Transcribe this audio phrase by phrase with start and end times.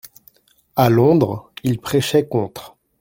[0.75, 2.75] À Londres, ils prêchaient contre.